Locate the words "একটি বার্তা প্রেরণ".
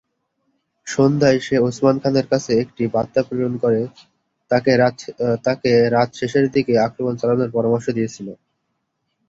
2.63-3.53